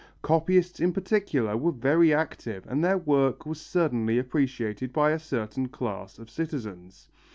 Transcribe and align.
Copyists 0.23 0.79
in 0.79 0.93
particular 0.93 1.55
were 1.55 1.71
very 1.71 2.11
active 2.11 2.65
and 2.67 2.83
their 2.83 2.97
work 2.97 3.45
was 3.45 3.61
certainly 3.61 4.17
appreciated 4.17 4.91
by 4.91 5.11
a 5.11 5.19
certain 5.19 5.67
class 5.69 6.17
of 6.17 6.27
citizens. 6.27 7.07